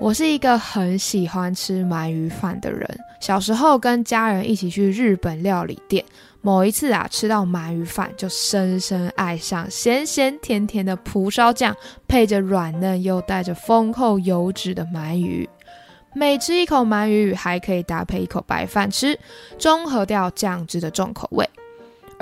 [0.00, 2.86] 我是一个很喜欢吃鳗鱼饭的人。
[3.20, 6.04] 小时候跟家人一起去日本料理店，
[6.42, 11.74] 某一次啊，吃到鳗鱼饭就深深爱上咸咸甜甜的蒲烧酱，
[12.06, 15.48] 配着软嫩又带着丰厚油脂的鳗鱼。
[16.12, 19.18] 每吃一口鳗鱼，还可以搭配一口白饭吃，
[19.58, 21.48] 中和掉酱汁的重口味。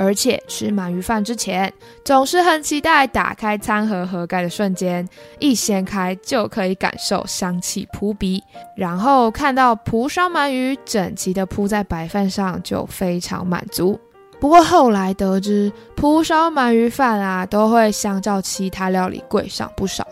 [0.02, 1.72] 而且吃鳗鱼饭之前，
[2.04, 8.42] 总是很期待打开餐盒盒盖的瞬间，一掀开就可以感受香气扑鼻，
[8.76, 13.98] 然后看到蒲烧鳗鱼整齐的铺在白饭上，就非常满足。
[14.40, 20.04] 不过后来得知，蒲烧鳗鱼饭啊，都会相较其他料理贵上不少。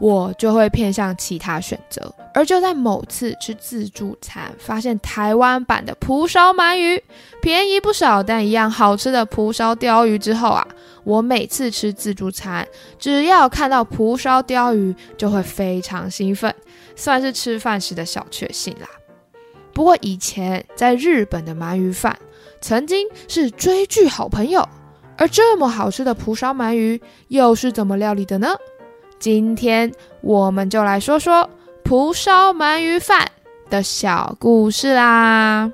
[0.00, 7.02] 我就会偏向其他选择，而就在某次吃自助餐，发现台湾版的蒲烧鳗鱼
[7.42, 10.66] 便宜不少，但一样好吃的蒲烧鲷鱼之后啊，
[11.02, 12.66] 我每次吃自助餐，
[12.98, 16.54] 只要看到蒲烧鲷鱼就会非常兴奋，
[16.94, 18.86] 算是吃饭时的小确幸啦。
[19.74, 22.16] 不过以前在日本的鳗鱼饭
[22.60, 24.68] 曾经是追剧好朋友，
[25.16, 28.48] 而这么好吃的蒲烧鳗鱼又是怎么料理的呢？
[29.18, 31.50] 今天我们就来说说
[31.82, 33.26] 蒲烧鳗鱼饭
[33.68, 35.72] 的小故事啦。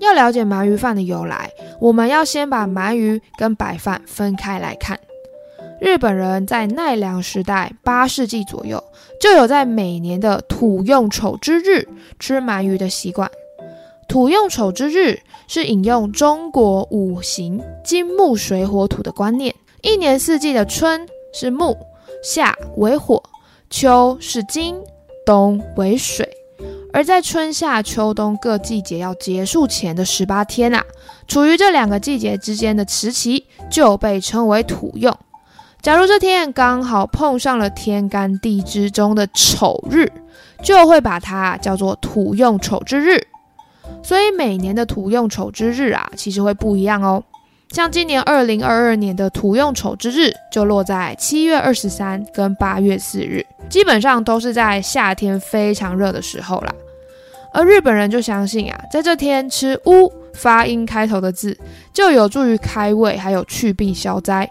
[0.00, 4.98] 要了解鳗鱼饭的由来，我们要先把鳗鱼跟白饭分开来看。
[5.80, 8.82] 日本人在奈良时代八世纪左右
[9.18, 13.30] 就有在每年的土用丑之日吃鳗鱼的习惯。
[14.10, 21.78] 土用丑之日是引用中国五行金木水火土的观念，一年四季的春是木，
[22.20, 23.22] 夏为火，
[23.70, 24.74] 秋是金，
[25.24, 26.28] 冬为水。
[26.92, 30.84] 而在春夏秋冬各季节要结束前的十八天啊，
[31.28, 35.16] 处于这两个季节之间的时期就被称为土用。
[35.80, 40.10] 假如这天刚好碰上了天干地支中的丑日，
[40.64, 43.28] 就会把它叫做土用丑之日。
[44.02, 47.22] 所以每年的土用丑之日啊，其实会不一样哦。
[47.70, 56.74] 像今年二零二二年的土用丑之日就落在七月二十三跟八月四日，基本上都是在夏天非常热的时候啦。
[57.52, 61.56] 而日本人就相信啊，在这天吃乌发音开头的字，
[61.92, 64.50] 就有助于开胃，还有去病消灾。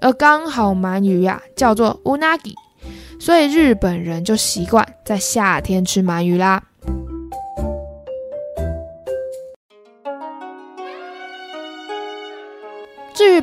[0.00, 2.38] 而刚好鳗鱼呀叫做乌 i，
[3.18, 6.62] 所以日本人就习惯在夏天吃鳗鱼啦。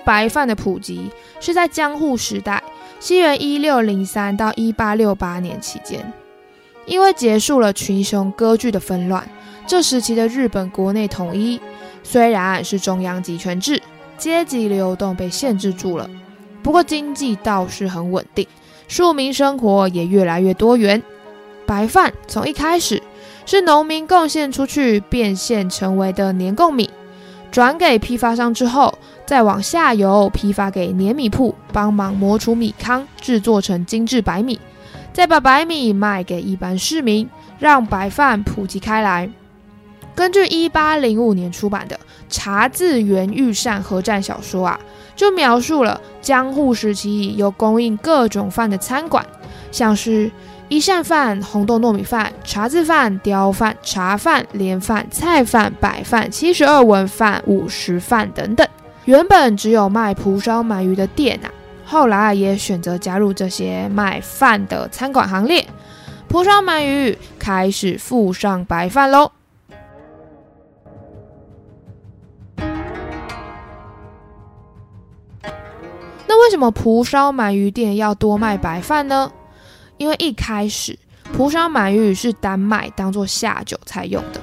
[0.06, 2.64] 白饭的普及，是在江户时代，
[3.00, 6.14] 西元一六零三到一八六八年期间，
[6.86, 9.28] 因为结束了群雄割据的纷乱，
[9.66, 11.60] 这时期的日本国内统一
[12.04, 13.82] 虽然是中央集权制，
[14.18, 16.10] 阶级流动被限制住了，
[16.62, 18.48] 不过经济倒是很稳定，
[18.88, 21.02] 庶民生活也越来越多元。
[21.66, 23.02] 白饭从一开始
[23.48, 26.92] 是农民贡献出去变现成为的年贡米，
[27.56, 28.94] 转给批发商之后。
[29.26, 34.60] 再往下游批发给碾米铺，帮忙磨出米糠，制作成精致白米，
[35.14, 37.28] 再把白米卖给一般市民，
[37.58, 39.28] 让白饭普及开来。
[40.14, 41.96] 根据一八零五年出版的
[42.30, 44.80] 《茶字元御膳合战》小说啊，
[45.16, 49.26] 就描述了江户时期有供应各种饭的餐馆，
[49.72, 50.30] 像是
[50.68, 58.68] 一膳饭、红豆糯米饭、茶字饭、雕饭、茶饭、连饭、菜饭、白饭、七十二文饭、五十饭等等。
[59.06, 61.54] 原本只有卖蒲烧鳗鱼的店啊，
[61.86, 65.64] 后来也选择加入这些卖饭的餐馆行列。
[66.28, 69.32] 蒲烧鳗鱼开始附上白饭喽。
[76.28, 79.32] 那为什么蒲烧鳗鱼店要多卖白饭呢？
[79.98, 80.98] 因为一开始
[81.34, 84.42] 蒲烧鳗鱼是单卖当做下酒菜用的，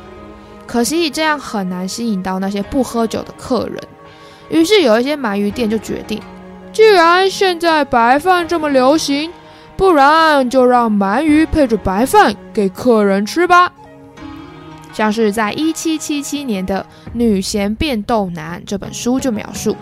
[0.66, 3.78] 可惜这样很难吸引到那些不喝酒的客人。
[4.50, 6.20] 于是有一些鳗鱼店就决定，
[6.72, 9.30] 既然现在白饭这么流行，
[9.76, 13.72] 不然就让鳗鱼配着白饭给客人吃吧。
[14.92, 19.74] 像是在一七七七年的《女贤变豆男》这本书就描述，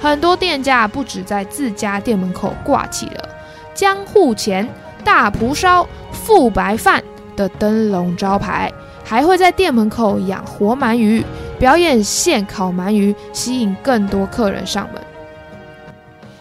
[0.00, 3.28] 很多店家不止在自家店门口挂起了
[3.72, 4.68] “江户前
[5.04, 7.02] 大蒲烧富白饭”
[7.36, 8.72] 的灯笼招牌，
[9.04, 11.24] 还会在店门口养活鳗鱼，
[11.58, 15.02] 表演现烤鳗鱼，吸引更多客人上门。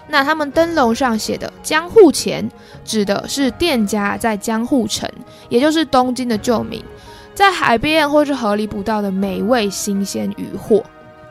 [0.09, 2.49] 那他们灯笼上写的“江户前”，
[2.85, 5.09] 指的是店家在江户城，
[5.49, 6.81] 也就是东京的旧名，
[7.35, 10.83] 在海边或是河里捕到的美味新鲜渔获。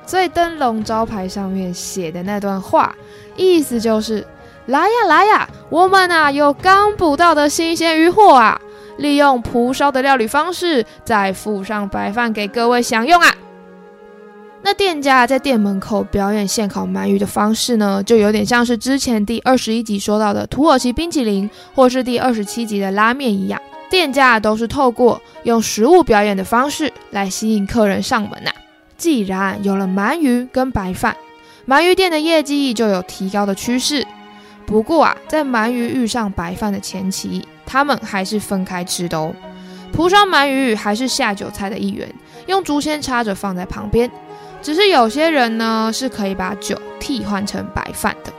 [0.05, 2.95] 所以灯笼招牌上面写的那段话，
[3.35, 4.25] 意思就是
[4.67, 8.61] ：“来呀来呀，我们啊有刚捕到的新鲜鱼货啊，
[8.99, 13.33] 利用蒲烧的料理方式，再附上白饭给各位享用啊。”
[14.63, 23.61] 那店家在店门口表演现烤鳗鱼的方式呢，就有点像是之前第二十一集说到的土耳其冰淇淋，或是第二十七集的拉面一样。
[23.89, 28.51] 店家都是透过用食物表演的方式来吸引客人上门呐。
[28.97, 31.17] 既然有了鳗鱼跟白饭，
[31.69, 34.05] 鳗鱼店的业绩就有提高的趋势。
[34.67, 39.33] 不过啊，在鳗鱼遇上白饭的前期，他们还是分开吃的哦。
[39.93, 42.13] 蒲烧鳗鱼还是下酒菜的一员，
[42.47, 44.11] 用竹签插着放在旁边。
[44.61, 48.33] 只是有些人呢，是可以把酒替换成白饭的。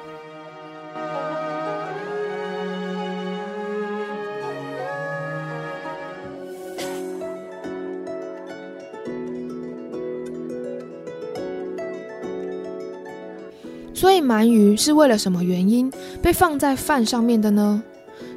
[14.28, 15.90] 鳗鱼是为了什么原因
[16.22, 17.82] 被放在饭上面的呢？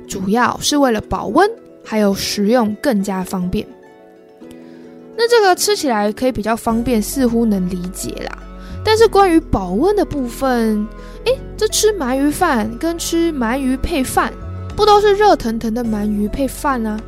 [0.06, 1.50] 主要是为了保温，
[1.84, 3.66] 还有食用更加方便。
[5.16, 8.38] 那这个吃起来可以比较方便，似乎能理解啦。
[8.84, 10.86] 但是关于保温的部分，
[11.24, 14.32] 诶，这吃鳗鱼饭跟吃鳗鱼配饭，
[14.74, 16.98] 不都是热腾腾的鳗鱼配饭啊？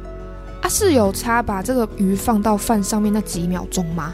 [0.60, 4.12] 啊，是有差把这个鱼放到饭上面那几秒钟吗？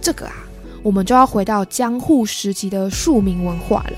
[0.00, 0.43] 这个啊，
[0.84, 3.92] 我们就要回到江户时期的庶民文化了。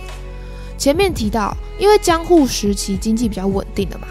[0.78, 4.06] 前面提到，因为江户时期经济比较稳定了嘛，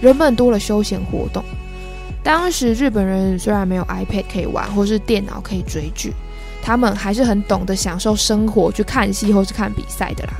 [0.00, 1.42] 人们多了休闲活动。
[2.22, 6.12] 当时日本人虽然没有 iPad 可以玩，或是电脑可以追剧，
[6.62, 10.34] 他们还是很懂得享受生活，去看戏或是看比赛的啦。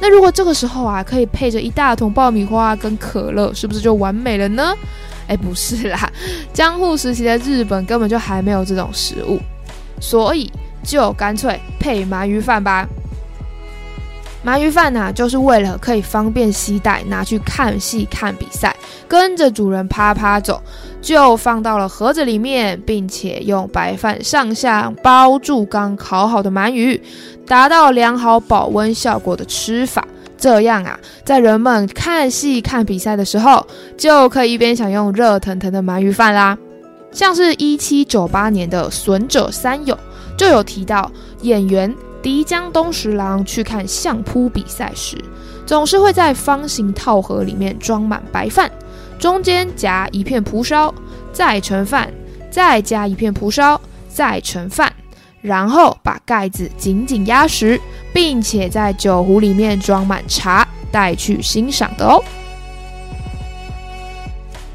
[0.00, 4.74] 那如果这个时候啊，可以配着一大桶爆米花跟可乐，是不是就完美了呢？
[5.28, 6.12] 哎，不是啦，
[6.52, 9.38] 江户时期的日本根本就还没有这种食物，
[10.00, 10.50] 所以
[10.82, 12.88] 就干脆配鳗鱼饭吧。
[14.44, 18.74] 鳗鱼饭呢，就是为了可以方便携带，拿去看戏、看比赛，
[19.06, 20.60] 跟着主人啪啪走，
[21.00, 27.00] 就放到了盒子里面，并且用白饭上下包住刚烤好的鳗鱼，
[27.46, 30.04] 达到良好保温效果的吃法。
[30.36, 33.64] 这样啊，在人们看戏、看比赛的时候，
[33.96, 36.58] 就可以一边享用热腾腾的鳗鱼饭啦。
[37.12, 39.94] 像是一七九八年的《损者三友》
[40.36, 41.10] 就有提到
[41.42, 41.94] 演员。
[42.22, 45.18] 敌江东十郎去看相扑比赛时，
[45.66, 48.70] 总是会在方形套盒里面装满白饭，
[49.18, 50.94] 中间夹一片蒲烧，
[51.32, 52.08] 再盛饭，
[52.48, 54.92] 再加一片蒲烧，再盛饭，
[55.40, 57.80] 然后把盖子紧紧压实，
[58.14, 62.22] 并且在酒壶里面装满茶，带去欣赏的哦。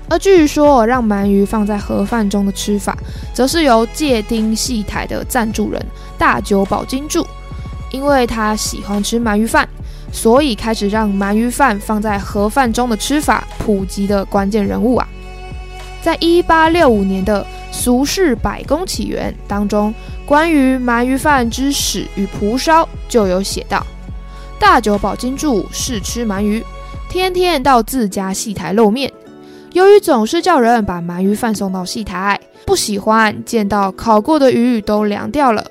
[0.09, 2.97] 而据说让鳗鱼放在盒饭中的吃法，
[3.33, 5.85] 则是由借丁戏台的赞助人
[6.17, 7.25] 大久保金柱。
[7.91, 9.67] 因为他喜欢吃鳗鱼饭，
[10.11, 15.07] 所以开始让鳗鱼饭放在盒饭中的吃法普及的关键人物啊。
[16.01, 17.41] 在一八六五年的
[17.73, 19.93] 《俗世百工起源》当中，
[20.25, 23.85] 关于鳗鱼饭之始与蒲烧就有写到：
[24.59, 26.63] 大久保金柱是吃鳗鱼，
[27.09, 29.11] 天天到自家戏台露面。
[29.73, 35.65] 由于总是叫人把鳗鱼饭送到戏台，不喜欢见到烤过的鱼都凉掉了，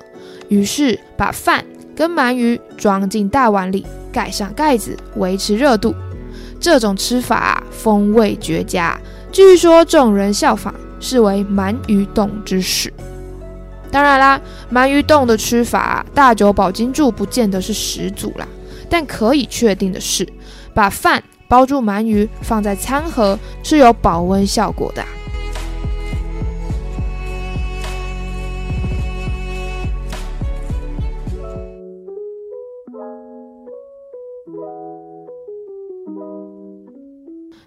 [0.49, 1.63] 于是把饭。
[1.95, 5.95] 跟鳗鱼装进大碗里，盖上盖子，维持热度。
[6.59, 8.95] 这种吃法风味绝佳，
[9.31, 12.93] 据说众人效仿，视为鳗鱼冻之始。
[13.89, 14.39] 当然啦，
[14.71, 18.47] 鳗鱼冻的吃法，大久保金柱不见得是始祖啦。
[18.87, 20.27] 但可以确定的是，
[20.75, 25.03] 把饭包住鳗鱼放在餐盒，是有保温效果的。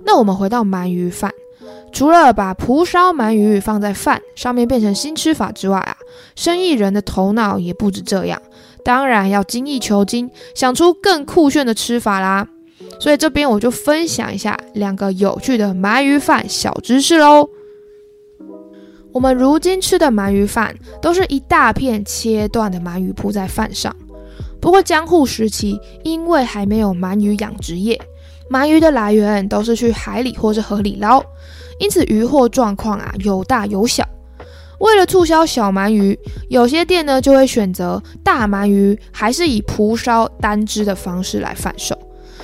[0.02, 1.32] 那我们回到鳗鱼饭，
[1.92, 5.96] 除了把蒲烧鳗鱼放在饭上面变成新吃法之外啊，
[6.34, 8.42] 生意人的头脑也不止这样，
[8.84, 12.48] 当然要精益求精，想出更酷炫的吃法啦。
[12.98, 17.48] 所以这边我就分享一下两个有趣的鳗鱼饭小知识喽。
[19.12, 23.94] 我们如今吃的鳗鱼饭都是一大片切断的鳗鱼铺在饭上，
[24.60, 28.00] 不过江户时期因为还没有鳗鱼养殖业。
[28.50, 31.22] 鳗鱼的来源都是去海里或是河里捞，
[31.78, 34.04] 因此鱼货状况啊有大有小。
[34.80, 36.18] 为了促销小鳗鱼，
[36.48, 41.96] 有些店呢就会选择大鳗鱼还是以蒲烧单只的方式来贩售，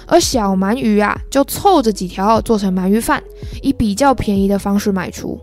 [0.07, 3.23] 而小鳗鱼啊就凑着几条做成鳗鱼饭，
[3.63, 5.39] 以比较便宜的方式卖出。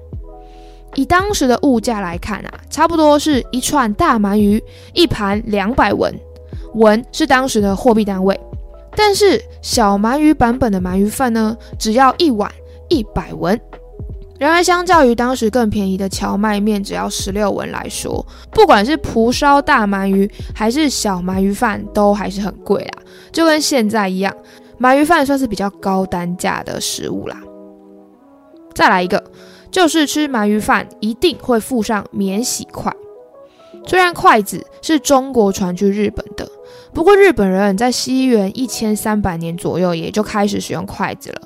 [0.95, 6.13] 以当时的物价来看啊，差不多是一串大鳗鱼一盘两百文，
[6.75, 8.39] 文是当时的货币单位。
[8.95, 12.51] 但是小鳗鱼版本的鳗鱼饭呢，只要一碗
[12.89, 13.59] 一百文。
[14.43, 23.03] 然而，相较于当时更便宜的荞麦面只要十六文来说，不管是蒲烧大鳗鱼还是小鳗鱼饭，都还是很贵啦。
[23.31, 24.35] 就跟现在一样，
[24.79, 27.37] 鳗鱼饭算是比较高单价的食物啦。
[28.73, 29.23] 再来一个。
[29.71, 32.93] 就是吃鳗鱼饭一定会附上免洗筷，
[33.87, 36.47] 虽然筷子是中国传去日本的，
[36.93, 41.41] 不过日本人在西元一千三百年左右也就开始使用筷子了。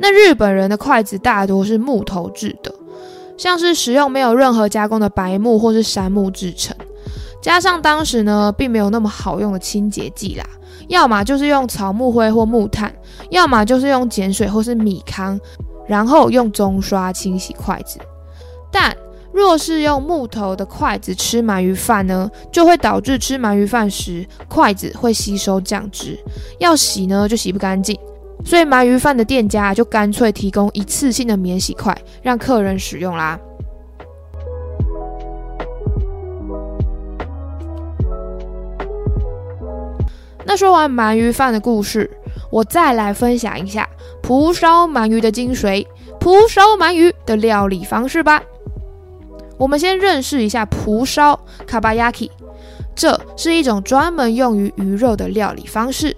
[0.00, 2.74] 那日本人的筷子大多是木头制的，
[3.36, 6.74] 像是使用没有任何加工的白木或是杉木制成，
[7.42, 10.44] 加上当时呢并没有那么好用的清洁剂啦，
[10.88, 12.92] 要么就是用草木灰或木炭，
[13.28, 15.38] 要么就是用碱水或是米糠。
[15.88, 17.98] 然后用中刷清洗筷子，
[18.70, 18.96] 但
[19.32, 26.16] 若是用木头的筷子吃鳗鱼饭呢，就会导致吃鳗鱼饭时筷子会吸收酱汁，
[26.60, 27.98] 要洗呢就洗不干净，
[28.44, 33.38] 所以鳗鱼饭的店家就干脆提供一次性的免洗筷让客人使用啦。
[40.44, 42.10] 那说完鳗鱼饭的故事。
[42.50, 43.88] 我再来分享一下
[44.20, 45.86] 蒲烧鳗鱼的精髓，
[46.18, 48.42] 蒲烧鳗鱼的料理方式吧。
[49.56, 52.28] 我们先认识一下蒲烧 （kabayaki），
[52.96, 56.16] 这是一种专门用于鱼肉的料理方式。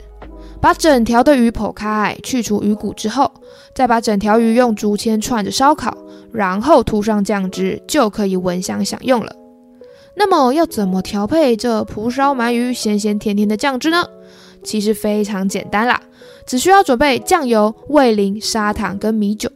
[0.62, 3.32] 把整条的鱼剖开，去除鱼骨之后，
[3.74, 5.92] 再把整条鱼用竹签串着烧烤，
[6.30, 9.34] 然后涂上酱汁，就可以闻香享用了。
[10.14, 14.06] 那么要怎么调配这蒲烧鳗鱼咸咸甜甜的酱汁呢？
[14.62, 16.00] 其实非常简单啦。
[16.46, 19.50] 只需要准备酱油、味淋、砂糖跟米酒，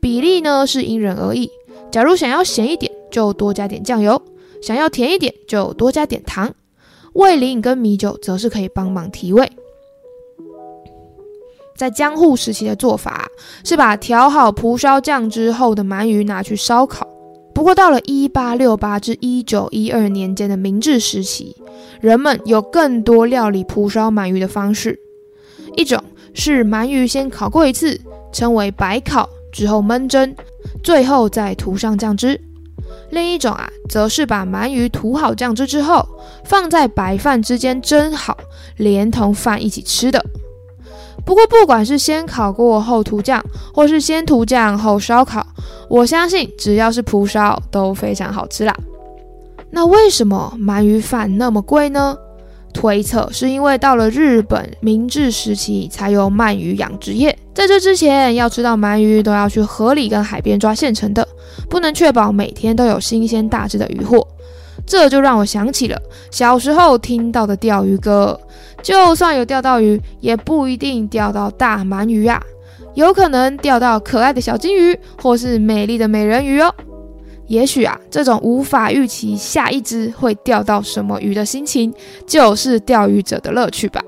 [0.00, 1.50] 比例呢是因人而异。
[1.90, 4.16] 假如想要咸一点，就多加点酱油；
[4.62, 6.54] 想要甜一点，就多加点糖。
[7.12, 9.52] 味淋跟米酒则是可以帮忙提味。
[11.78, 13.28] 在江户时期的做法
[13.64, 17.06] 是把调好蒲烧酱之后的鳗鱼拿去烧烤。
[17.54, 21.56] 不过到了一八六八至一九一二年间的明治时期，
[22.00, 24.98] 人们有更多料理蒲烧鳗鱼的方式，
[25.76, 26.02] 一种。
[26.34, 28.00] 是鳗鱼先烤过一次，
[28.32, 30.36] 称为白烤，之后焖蒸，
[30.84, 32.40] 最后再涂上酱汁。
[33.10, 36.06] 另一种啊，则是把鳗鱼涂好酱汁之后，
[36.44, 38.36] 放在白饭之间蒸好，
[38.76, 40.24] 连同饭一起吃的。
[41.24, 43.44] 不过，不管是先烤过后涂酱，
[43.74, 45.46] 或是先涂酱后烧烤，
[45.88, 48.74] 我相信只要是蒲烧都非常好吃啦。
[49.70, 52.16] 那为什么鳗鱼饭那么贵呢？
[52.72, 61.26] 推测是因为到了日本明治时期才有鳗鱼养殖业，在这之前要吃到鳗鱼都要去河里跟海边抓现成的，
[61.68, 64.26] 不能确保每天都有新鲜大只的鱼货。
[64.86, 68.38] 这就让我想起了小时候听到的钓鱼歌，
[68.82, 72.42] 就算有钓到鱼，也不一定钓到大鳗鱼啊，
[72.94, 76.72] 有可能钓到可爱的小金鱼或是美丽的美人鱼哦。
[77.46, 81.92] 也许啊，这种无法预期下一只会钓到什么鱼的心情，
[82.26, 84.02] 就是钓鱼者的乐趣吧。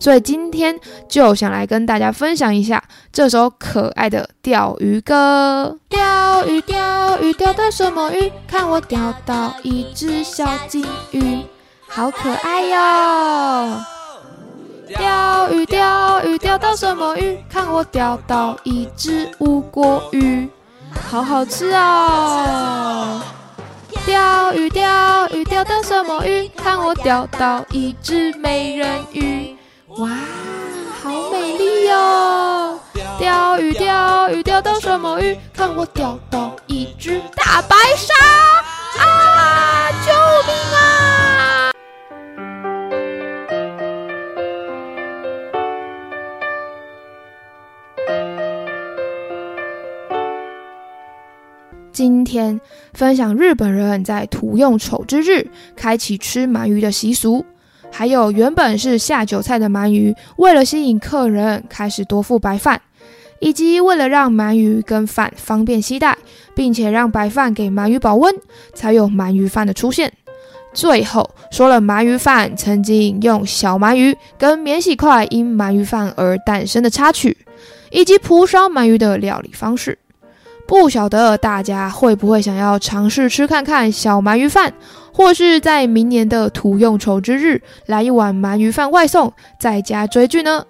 [0.00, 2.82] 所以今天就想来跟大家分享一下
[3.12, 5.78] 这首可爱的钓鱼歌。
[5.88, 8.30] 钓鱼钓鱼钓到什么鱼？
[8.46, 11.38] 看我钓到一只小金鱼，
[11.88, 13.93] 好可爱哟！
[14.86, 17.42] 钓鱼钓鱼钓到什么鱼？
[17.50, 20.48] 看我钓到一只乌龟鱼。
[21.10, 23.20] 好好吃哦！
[24.04, 26.48] 钓鱼钓鱼钓到什么鱼？
[26.56, 29.56] 看我钓到一只美人鱼！
[29.88, 30.10] 哇，
[31.02, 32.78] 好美丽哟！
[33.18, 35.38] 钓鱼钓鱼钓到什么鱼？
[35.54, 38.14] 看我钓到一只大白鲨！
[39.02, 40.12] 啊，救
[40.46, 41.43] 命啊！
[51.94, 52.60] 今天
[52.92, 57.46] 分享日本人在土用丑之日开启吃鳗鱼的习俗，
[57.92, 62.82] 还有原本是下酒菜的鳗鱼，为了吸引客人开始多付白饭，
[63.38, 66.18] 以及为了让鳗鱼跟饭方便携带，
[66.52, 68.34] 并且让白饭给鳗鱼保温，
[68.74, 70.12] 才有鳗鱼饭的出现。
[70.72, 77.36] 最后说了鳗鱼饭曾经用小鳗鱼跟免洗筷因鳗鱼饭而诞生的插曲，
[77.92, 79.96] 以及蒲烧鳗鱼的料理方式。
[80.66, 84.72] 不晓得大家会不会想要尝试吃看看小鳗鱼饭，
[85.12, 90.64] 或是在明年的土用筹之日来一碗鳗鱼饭外送，在家追剧呢？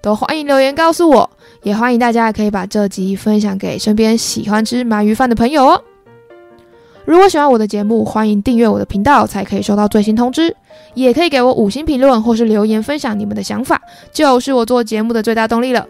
[0.00, 1.30] 都欢迎留言告诉我，
[1.62, 5.82] 也欢迎大家可以把这集分享给身边喜欢吃鳗鱼饭的朋友哦。
[7.04, 10.56] 如果喜欢我的节目，欢迎订阅我的频道，才可以收到最新通知。
[10.94, 13.80] 也可以给我五星评论或是留言分享你们的想法，
[14.12, 15.86] 就是我做节目的最大动力了。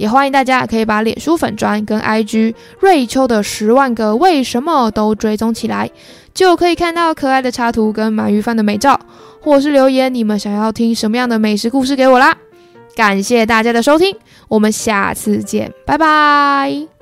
[0.00, 5.90] 也欢迎大家可以把脸书粉砖跟 IG 瑞秋的十万个为什么都追踪起来，
[6.32, 8.98] 就可以看到可爱的插图跟鳗鱼饭的美照，
[9.42, 12.34] 或是留言你们想要听什么样的美食故事给我啦。
[12.96, 14.16] 感谢大家的收听，
[14.48, 16.99] 我们下次见，拜拜。